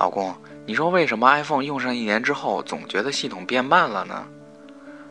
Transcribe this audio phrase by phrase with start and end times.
[0.00, 4.24] 老公，你说为什么 iPhone 用上一年之后，总觉得系统变慢了呢？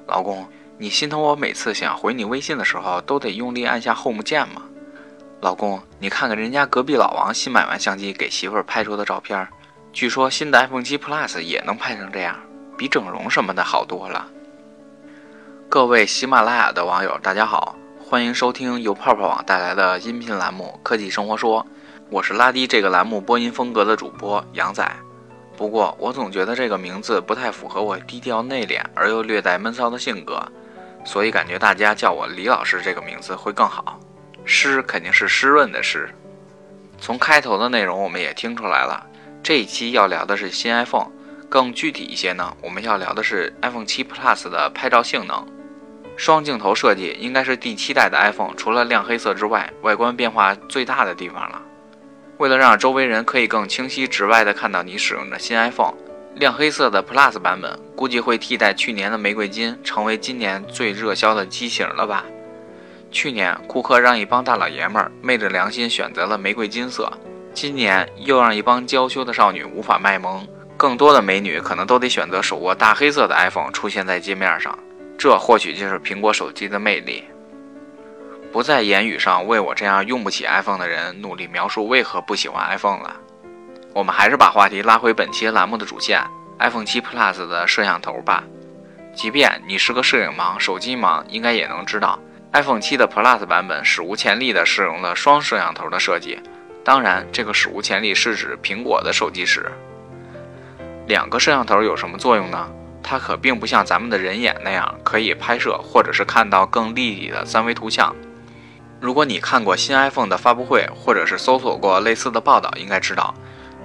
[0.08, 4.64] 老公，你心疼我每次想回你微信的时候，都得用力按下 Home 键吗？
[5.42, 9.48] 老公，你看看人家隔壁老王新买完相机给媳妇儿拍出的照片，
[9.94, 12.36] 据说新的 iPhone 7 Plus 也能拍成这样，
[12.76, 14.28] 比整容什么的好多了。
[15.70, 21.64] 各位喜马拉雅的网友，大家好，欢迎收听由泡泡网带来的音频栏目《科技生活说》。
[22.12, 24.84] 我是拉低这个栏目播音风格的主播杨仔，
[25.56, 30.44] 不过我总觉得这个名字不太符合我低调内敛而又略带闷骚的性格，
[31.06, 34.00] 所以感觉大家叫我李老师这个名字会更好。
[34.44, 36.10] 湿肯定是湿润的湿。
[36.98, 39.06] 从开头的内容我们也听出来了，
[39.44, 41.12] 这一期要聊的是新 iPhone，
[41.48, 45.46] 更具体一些呢，我们要聊的是 iPhone 7 Plus 的拍照性能。
[46.18, 51.62] 双镜头设计应该是第七代的 iPhone 除了亮黑色之外，外观变化最大的地方了。
[52.40, 55.94] 为了让周围人可以更清晰直白的看到你使用的新 iPhone，
[56.36, 62.24] 亮黑色的 Plus 版本估计会替代去年的玫瑰金，成为今年最热销的机型了吧？
[63.12, 67.12] 去年库克让一帮大老爷们儿昧着良心选择了玫瑰金色，
[67.54, 74.80] 今年又让一帮娇羞的少女无法卖萌，更多的美女可能都得选择手握大黑色的 iPhone 出现在界面上，
[75.18, 77.26] 这或许就是苹果手机的魅力。
[78.52, 83.16] 不在言语上为我这样用不起 iPhone 的人努力描述为何不喜欢 iPhone 了。
[83.94, 86.22] 我们还是把话题拉回本期栏目的主线
[86.58, 88.44] ，iPhone 7 Plus 的摄像头吧。
[89.14, 92.18] 即便你是个摄影盲、手机盲，应该也能知道
[92.54, 96.40] ，iPhone 7的 Plus 版本史无前例的使用了双摄像头的设计。
[96.84, 99.72] 当然，这个史无前例是指苹果的手机时。
[101.08, 102.70] 两个摄像头有什么作用呢？
[103.04, 108.16] 它可并不像咱们的人眼那样可以拍摄或者是看到更立体的三维图像。
[109.02, 113.34] 如果你看过新 iPhone 的发布会，或者是搜索过类似的报道，应该知道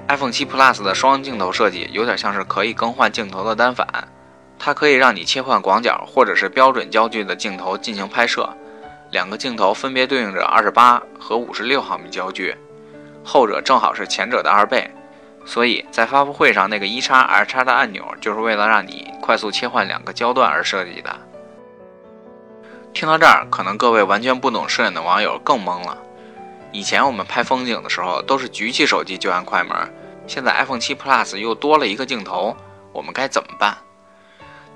[0.09, 3.87] ，iPhone 7 Plus 的双镜头设计有点像是可以更换镜头的单反，
[4.59, 8.53] 它可以让你切换广角或者是标准焦距的镜头进行拍摄，
[9.13, 12.57] 两个镜头分别对应着28和56毫米焦距，
[13.23, 14.91] 后者正好是前者的二倍，
[15.47, 21.17] 所以在发布会上那个一叉二叉的按钮就是为了让你快速切换两个焦段而设计的。
[22.95, 25.99] 听到这儿，可能各位完全不懂摄影的网友更懵了。
[26.71, 29.77] 以前我们拍风景的时候，都是举起手机就按快门，
[30.29, 32.57] 现在 iPhone 7 Plus 又多了一个镜头，
[32.93, 33.77] 我们该怎么办？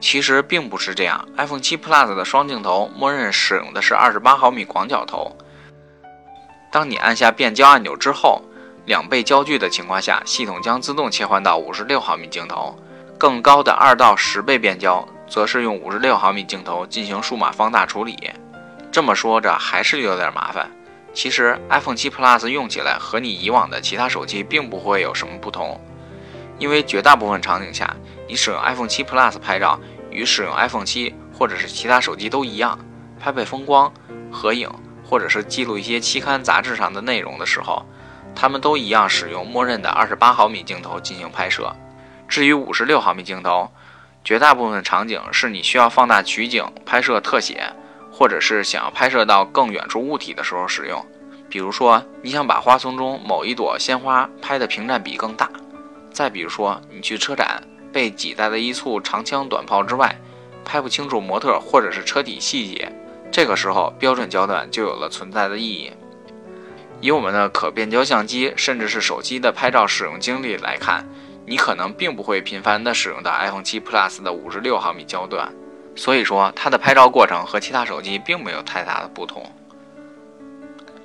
[0.00, 5.36] 其实并不是这样，iPhone 7 Plus 的双镜头默认使用的是28毫米广角头。
[6.70, 8.42] 当你按下变焦按钮之后，
[8.84, 12.76] 两倍焦距的情况下，系统将自动切换到56毫米镜头，
[13.16, 15.06] 更高的二到十倍变焦。
[15.28, 18.32] 则是用五十六毫米镜头进行数码放大处理，
[18.90, 20.70] 这么说着还是有点麻烦。
[21.12, 25.80] 其实 iPhone 7 Plus 用起来和你以往的其他手机并不会有什么不同，
[26.58, 27.96] 因为绝大部分场景下，
[28.28, 29.78] 你使用 iPhone 7 Plus 拍照
[30.10, 32.78] 与使用 iPhone 7或者是其他手机都一样，
[33.18, 33.92] 拍拍风光、
[34.30, 34.70] 合影，
[35.04, 37.84] 或者是记录一些期刊杂志上的内容的时候，
[38.34, 41.74] 他们都一样使用默认的二十八毫米镜头进行拍摄。
[42.28, 43.70] 至于五十六毫米镜头，
[44.28, 47.72] 绝大部分场景是你需要放大取景、拍摄特写，
[48.12, 51.02] 或者是想要拍摄到更远处物体的时候使用。
[51.48, 55.46] 比如说，你想把花丛中某一朵鲜花拍的屏占比更大；
[56.12, 60.20] 再比如说，你去车展被挤在了一簇长枪短炮之外，
[60.62, 62.92] 拍不清楚模特或者是车体细节，
[63.32, 65.90] 这个时候标准焦段就有了存在的意义。
[67.00, 71.08] 以我们的可变焦相机甚至是手机的拍照使用经历来看。
[71.48, 75.50] 你可能并不会频繁地使用到 iPhone 7 Plus 的五十六毫米焦段，
[75.96, 79.50] 所以说它的拍照过程和其他手机并没有太大的不同。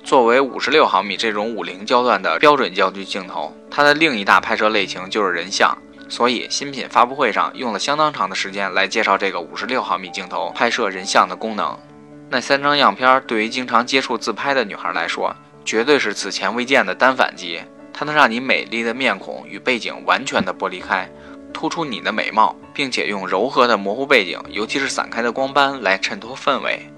[0.02, 5.74] 作为五十六毫米这种五零焦段的标准焦距镜头，它的另一大拍摄类型就是人像，
[6.10, 11.74] 所以新品发布会上用了相当长的时间来介绍这个五十六毫米镜头拍摄人像的功能。
[12.28, 15.34] 那三张样片对于经常接触自拍的女孩来说，
[15.64, 17.62] 绝对是此前未见的单反机。
[17.96, 21.08] 它能让你美丽的面孔与背景完全的剥离开，
[21.52, 26.90] 突出你的美貌，并且用柔和的模糊背景，尤其是散开的光斑来衬托氛围。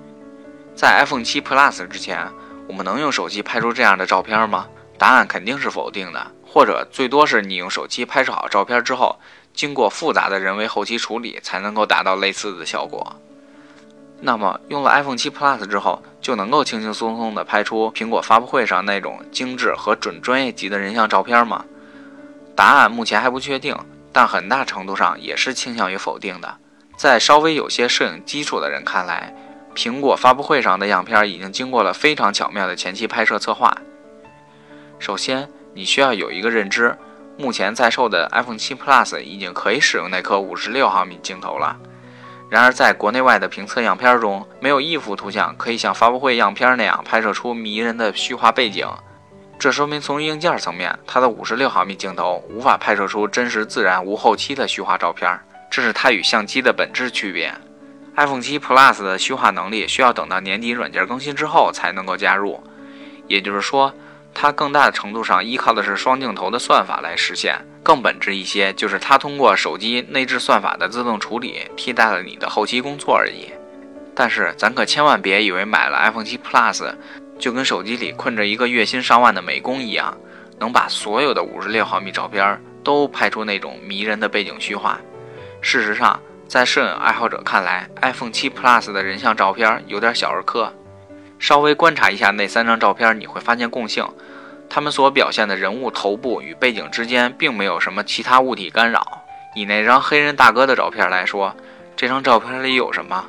[0.75, 2.27] 在 iPhone 7 Plus 之前，
[2.67, 4.67] 我们能用手机拍出这样的照片吗？
[4.99, 9.19] 答案肯定是否定的，或者最多是你用手机拍摄好照片之后，
[9.53, 13.15] 经过复杂的人为后期处理，才能够达到类似的效果。
[14.21, 21.65] 那么用了 iPhone 7 Plus 之后，就能够轻轻松松地拍出苹果发布会上那种精致和准专业级的人像照片吗？
[22.55, 23.77] 答案目前还不确定，
[24.13, 26.57] 但很大程度上也是倾向于否定的。
[26.97, 29.35] 在稍微有些摄影基础的人看来，
[29.75, 33.77] 苹果发布会上的样片已经经过了非常巧妙的前期拍摄策划。
[34.99, 36.97] 首先，你需要有一个认知，
[37.37, 41.77] 目前在售的 iPhone 7 Plus 已经可以使用那颗56毫米镜头了。
[42.49, 48.89] 然而，在国内外的评测样片中，没有一幅图像可以像发布会样片那样拍摄出迷人的虚化背景。
[49.59, 55.41] 这说明从硬件层面，它的56毫米镜头无法拍摄出真实自然无后期的虚化照片，
[55.71, 57.53] 这是它与相机的本质区别。
[58.17, 62.63] iPhone 7 Plus 的虚化能力需要等到年底软件更新之后才能够加入，
[63.27, 63.93] 也就是说，
[64.39, 67.57] 它更大的程度上依靠的是双镜头的算法来实现。
[67.83, 73.51] 更本质一些，就是它通过手机内置算法的自动处理，替代了你的后期工作而已。
[74.15, 76.95] 但是咱可千万别以为买了 iPhone 7 Plus，
[77.39, 80.15] 就跟手机里困着一个月薪上万的美工一样，
[80.59, 85.01] 能把所有的五十六毫米照片都拍出那种迷人的背景虚化。
[85.63, 90.71] 事实上，在摄影爱好者看来，iPhone 7 Plus 的人像照片有点小儿科。
[91.39, 94.07] 稍微观察一下那三张照片，你会发现共性。
[94.69, 99.23] 他们所表现的人物头部与背景之间并没有什么其他物体干扰。
[99.55, 101.55] 以那张黑人大哥的照片来说，
[101.97, 103.25] 这张照片里有什么？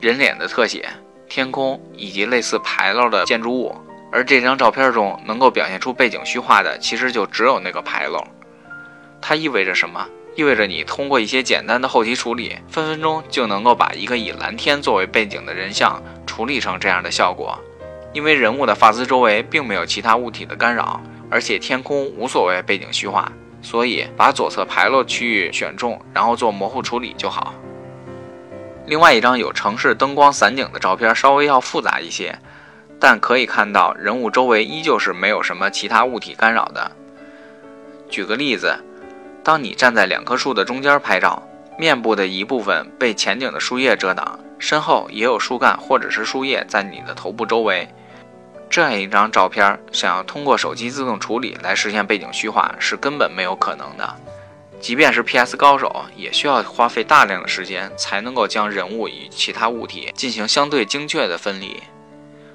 [0.00, 0.88] 人脸的特写、
[1.28, 3.74] 天空以及类似牌楼的建筑物。
[4.12, 8.22] 而这张照片中能够表现出背景虚化的，其实就只有那个牌楼。
[9.20, 10.06] 它意味着什么？
[10.36, 17.58] 意味着你通过一些简单的后期处理，分分钟就能够把一个以蓝天作为背景的人像处理成这样的效果。
[18.12, 21.00] 因为人物的发丝周围并没有其他物体的干扰，
[21.30, 23.30] 而且天空无所谓背景虚化，
[23.62, 27.54] 所以把左侧牌落区域选中，然后做模糊处理就好。
[28.86, 32.36] 另外一张有城市灯光散景的照片稍微要复杂一些，
[32.98, 36.90] 但可以看到人物周围依旧是没有什么其他物体干扰的。
[38.08, 38.76] 举个例子，
[39.42, 41.42] 当你站在两棵树的中间拍照，
[41.78, 47.88] 面部的一部分被前景的树叶遮挡，身后也有树干或者是树叶在你的头部周围。
[48.68, 54.16] 这样一张照片，想要通过手机自动处理来实现背景虚化是根本没有可能的。
[54.78, 61.82] 即便是 PS 高手，也需要花费大量的时间才能够将人物与其他物体进行相对精确的分离。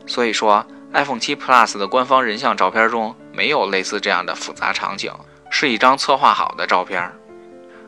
[0.07, 5.11] 所以说，iPhone 7 Plus 的官方人像照片中没有类似这样的复杂场景，
[5.57, 7.09] 是一张策划好的照片。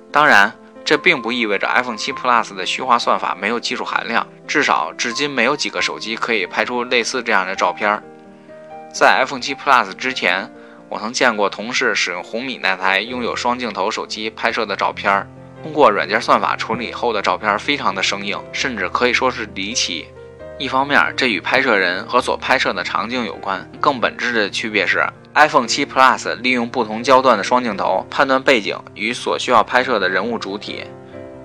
[0.10, 0.50] 当然。
[0.86, 8.02] 这并不意味着 iPhone 7 Plus 的虚化算法没有技术含量，至少至今没有几个手机可以拍出类似这样的照片。
[8.94, 10.50] 在 iPhone 7 Plus 之前，
[10.88, 15.28] 我曾见过同事使用红米那台拥有双镜头手机拍摄的照片，
[15.62, 20.08] 通过软件算法处理后的照片非常的生硬，甚至可以说是离奇。
[20.60, 25.06] 一方面，这与拍摄人和所拍摄的场景有关；更本质的区别是
[25.36, 30.84] ，iPhone 7 Plus 利用不同焦段的双镜头判断背景与所需要拍摄的人物主体，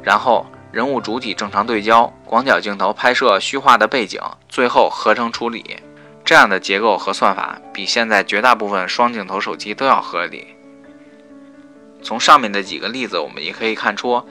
[0.02, 4.18] 然后人物主体正常对焦，广角镜头拍摄虚化的背景，
[4.48, 5.76] 最后合成处理。
[6.24, 10.46] 这样的结构和算法比现在绝大部分双镜头手机都要合理。
[12.02, 14.24] 从上面的几个例子，我们也可以看出。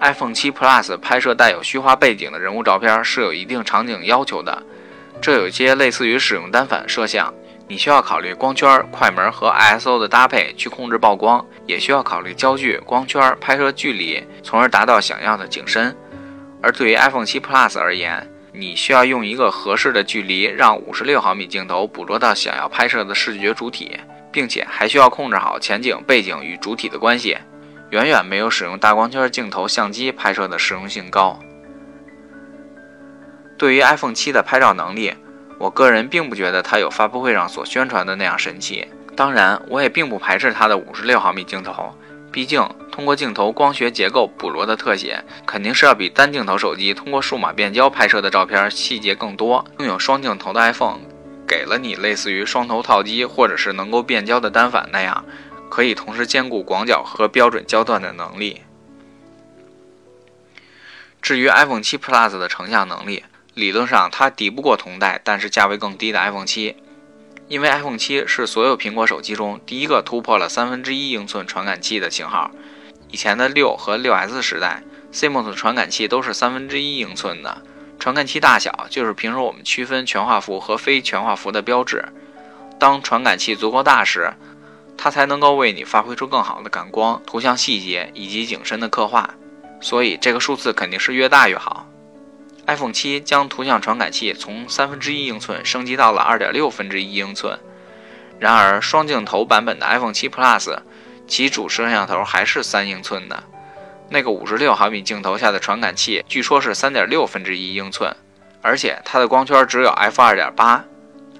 [0.00, 4.62] iPhone 7 Plus 拍摄带有虚化背景的人物照片是有一定场景要求的，
[5.20, 7.32] 这有些类似于使用单反摄像，
[7.66, 15.96] 你需要考虑光圈、快门和 ISO 的搭配去控制曝光，也需要考虑焦距、光圈、拍摄距离，从而达到想要的景深。
[16.60, 23.98] 而对于 iPhone 7 Plus 而言，你需要用一个合适的距离，让56毫米镜头捕捉到想要拍摄的视觉主体，
[24.30, 27.36] 并且还需要控制好前景、背景与主体的关系。
[27.94, 31.38] 远远没有使用大光圈镜头相机拍摄的实用性高。
[33.56, 35.14] 对于 iPhone 7的拍照能力，
[35.60, 38.88] 我个人并不觉得它有发布会上所宣传的那样神奇。
[39.14, 41.94] 当然，我也并不排斥它的56毫米镜头，
[42.32, 49.64] 毕竟通过镜头光学结构捕捉的特写，肯定是要比单镜头手机通过数码变焦拍摄的照片细节更多。
[49.78, 50.98] 拥有双镜头的 iPhone，
[51.46, 55.24] 给了你类似于双头套机或者是能够变焦的单反那样。
[55.74, 58.62] 可以同时兼顾广角和标准焦段的能力。
[61.20, 66.76] 至于 iPhone 7 Plus 的成像能力，理论上它敌不过同代但是价位更低的 iPhone 7，
[67.48, 72.52] 因为 iPhone 7是所有苹果手机中第一个突破了三分之一英寸传感器的型号。
[73.10, 77.62] 以前的六和六 S 时代，CMOS 传感器都是三分之一英寸的，
[77.98, 82.04] 传感器大小就是平时我们区分全画幅和非全画幅的标志。
[82.78, 84.34] 当传感器足够大时，
[84.96, 89.34] 它才能够为你发挥出更好的感光、图像细节以及景深的刻画，
[89.80, 91.86] 所以这个数字肯定是越大越好。
[92.66, 97.58] iPhone 7将图像传感器从三分之一英寸升级到了二点六分之一英寸，
[98.38, 100.78] 然而双镜头版本的 iPhone 7 Plus，
[101.28, 103.44] 其主摄像头还是三英寸的，
[104.08, 108.16] 那个五十六毫米镜头下的传感器据说是三点六分之一英寸，
[108.62, 110.82] 而且它的光圈只有 f 二点八，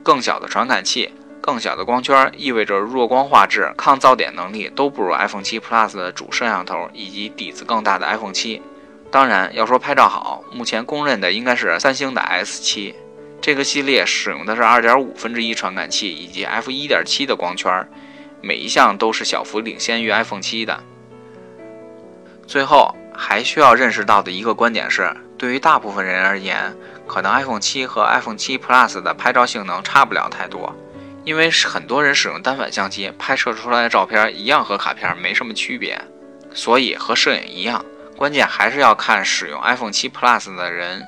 [0.02, 1.10] 更小的传感器。
[1.44, 8.62] 更小的光圈意味着弱光画质、抗噪点能力都不如 iPhone 7 Plus 的主摄像头以及底子更大的 iPhone 7。
[9.10, 12.94] 当然，要说拍照好，目前公认的应该是三星的 S7。
[13.42, 17.86] 这个系列使用的是2.5分之一传感器以及 f1.7 的光圈，
[18.40, 20.80] 每一项都是小幅领先于 iPhone 7的。
[22.46, 26.74] 最后还需要认识到的一个观点是，对于大部分人而言，
[27.06, 30.74] 可能 iPhone 7和 iPhone 7 Plus 的拍照性能差不了太多，
[31.24, 36.00] 因为是很多人使用单反相机拍摄出来的照片一样和卡片没什么区别，
[36.52, 37.84] 所以和摄影一样，
[38.16, 41.02] 关键还是要看使用 iPhone 7 Plus 的人，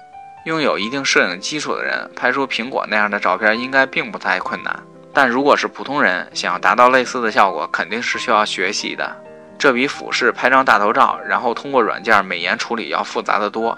[0.46, 4.82] 拥有一定摄影基础的人拍出苹果那样的照片应该并不太困难，
[5.12, 9.14] 但如果是普通人想要达到类似的效果，肯定是需要学习的。
[9.58, 13.76] 这比俯视拍张大头照，然后通过软件美颜处理要复杂的多。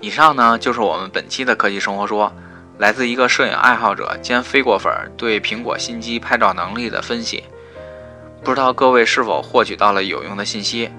[0.00, 2.32] 以上呢就是我们本期的科技生活说，
[2.80, 7.44] 来自一个摄影爱好者兼飞果粉对苹果新机拍照能力的分析。
[8.42, 10.90] 不知道各位是否获取到了有用的信息？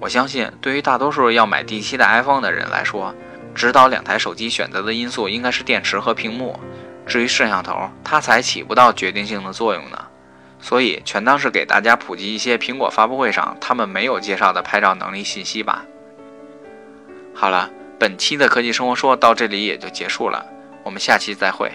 [0.00, 3.14] 我相信，对于大多数要买第七代 iPhone 的人来说，
[3.54, 6.60] 指导两台手机选择的因素应该是电池和屏幕。
[7.06, 9.96] 至于摄像头，它才起不到决定性的作用呢。
[10.60, 15.86] 所以，全当是给大家普及一些苹果发布会上他们没有介绍的拍照能力信息吧。
[17.34, 20.44] 好了，本期的科技生活说到这里也就结束了，
[20.82, 21.70] 我们下期再会。